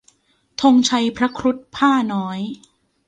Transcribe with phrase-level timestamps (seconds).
[0.61, 2.39] ธงชัยพระครุฑพ่าห์น้อย